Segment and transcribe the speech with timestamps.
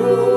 [0.00, 0.29] through.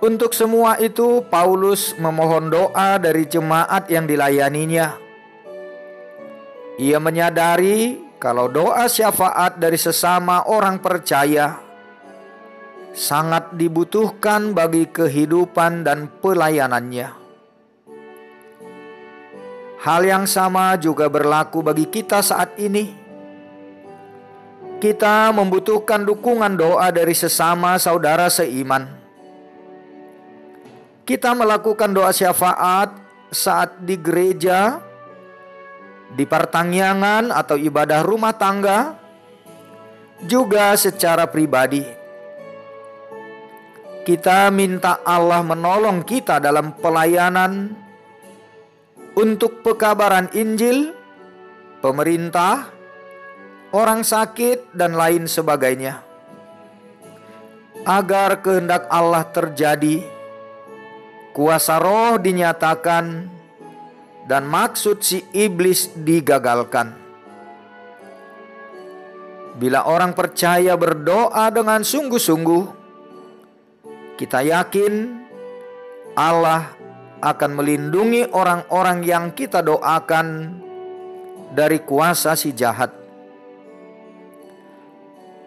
[0.00, 4.96] Untuk semua itu, Paulus memohon doa dari jemaat yang dilayaninya.
[6.80, 11.60] Ia menyadari kalau doa syafaat dari sesama orang percaya
[12.96, 17.12] sangat dibutuhkan bagi kehidupan dan pelayanannya.
[19.80, 22.99] Hal yang sama juga berlaku bagi kita saat ini.
[24.80, 28.88] Kita membutuhkan dukungan doa dari sesama saudara seiman.
[31.04, 32.88] Kita melakukan doa syafaat
[33.28, 34.80] saat di gereja
[36.16, 38.96] di pertangyangan atau ibadah rumah tangga,
[40.24, 41.84] juga secara pribadi.
[44.00, 47.76] Kita minta Allah menolong kita dalam pelayanan
[49.12, 50.96] untuk pekabaran Injil,
[51.84, 52.79] pemerintah,
[53.70, 56.02] orang sakit, dan lain sebagainya,
[57.86, 60.02] agar kehendak Allah terjadi.
[61.30, 63.30] Kuasa roh dinyatakan
[64.26, 66.90] dan maksud si iblis digagalkan.
[69.54, 72.64] Bila orang percaya berdoa dengan sungguh-sungguh,
[74.18, 74.92] kita yakin
[76.18, 76.74] Allah
[77.22, 80.58] akan melindungi orang-orang yang kita doakan
[81.54, 82.99] dari kuasa si jahat.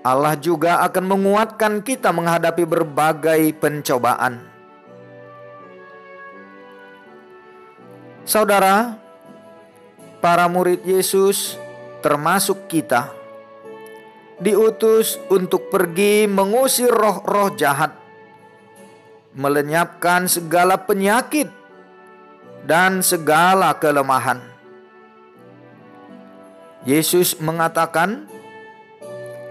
[0.03, 4.43] Allah juga akan menguatkan kita menghadapi berbagai pencobaan.
[8.27, 8.99] Saudara,
[10.19, 11.55] para murid Yesus,
[12.03, 13.15] termasuk kita,
[14.43, 17.95] diutus untuk pergi mengusir roh-roh jahat,
[19.31, 21.47] melenyapkan segala penyakit
[22.67, 24.39] dan segala kelemahan.
[26.83, 28.27] Yesus mengatakan,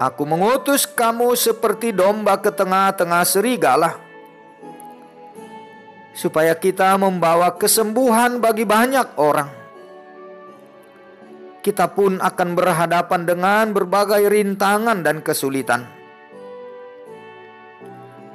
[0.00, 4.12] "Aku mengutus kamu seperti domba ke tengah-tengah serigala."
[6.12, 9.50] supaya kita membawa kesembuhan bagi banyak orang.
[11.62, 15.87] Kita pun akan berhadapan dengan berbagai rintangan dan kesulitan.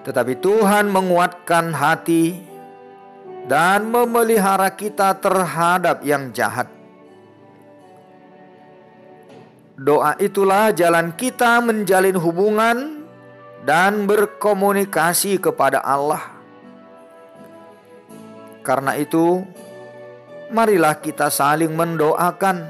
[0.08, 2.40] Tetapi Tuhan menguatkan hati
[3.52, 6.77] dan memelihara kita terhadap yang jahat.
[9.78, 13.06] Doa itulah jalan kita menjalin hubungan
[13.62, 16.38] dan berkomunikasi kepada Allah
[18.68, 19.48] karena itu,
[20.52, 22.68] marilah kita saling mendoakan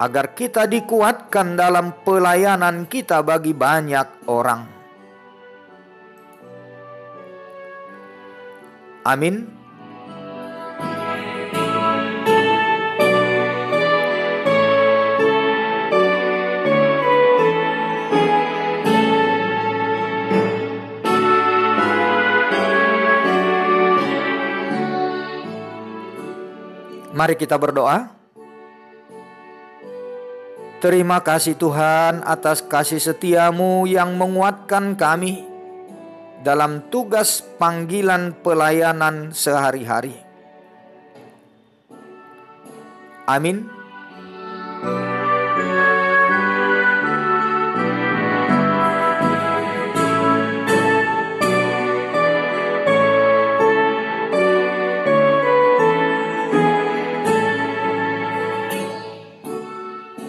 [0.00, 4.64] agar kita dikuatkan dalam pelayanan kita bagi banyak orang.
[9.04, 9.55] Amin.
[27.16, 28.12] Mari kita berdoa.
[30.84, 35.48] Terima kasih Tuhan atas kasih setiamu yang menguatkan kami
[36.44, 40.12] dalam tugas panggilan pelayanan sehari-hari.
[43.24, 43.64] Amin.